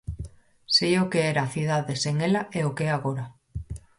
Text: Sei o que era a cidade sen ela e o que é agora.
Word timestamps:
Sei 0.75 0.93
o 1.03 1.09
que 1.11 1.21
era 1.31 1.41
a 1.43 1.51
cidade 1.55 1.93
sen 2.03 2.15
ela 2.27 2.41
e 2.57 2.59
o 2.69 2.75
que 2.75 2.85
é 2.89 2.91
agora. 2.93 3.25